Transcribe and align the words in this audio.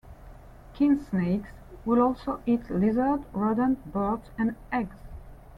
Kingsnakes 0.73 1.49
will 1.85 2.01
also 2.01 2.41
eat 2.47 2.71
lizards, 2.71 3.21
rodents, 3.33 3.81
birds, 3.85 4.31
and 4.35 4.55
eggs. 4.71 4.97